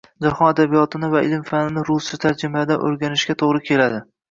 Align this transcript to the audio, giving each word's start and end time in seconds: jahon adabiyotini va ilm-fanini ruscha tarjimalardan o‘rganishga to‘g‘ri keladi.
jahon 0.25 0.47
adabiyotini 0.53 1.09
va 1.11 1.21
ilm-fanini 1.27 1.85
ruscha 1.91 2.21
tarjimalardan 2.25 2.89
o‘rganishga 2.91 3.39
to‘g‘ri 3.45 3.65
keladi. 3.71 4.05